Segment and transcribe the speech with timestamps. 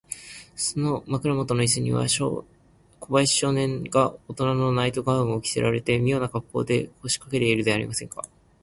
[0.55, 2.47] その枕もとのイスには、小
[3.11, 8.27] 林少年がおとなのナイト・ガウンを着せられて、みょうなかっこうで、こしかけているではありませんか。